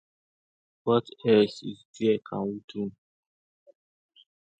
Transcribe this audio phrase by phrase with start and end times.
[0.85, 2.91] What else is there we can do?